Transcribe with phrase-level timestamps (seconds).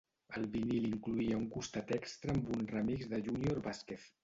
[0.37, 4.13] El vinil incloïa un costat extra amb un remix de Junior Vasquez.